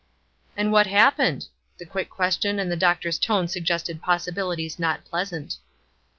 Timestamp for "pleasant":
5.05-5.57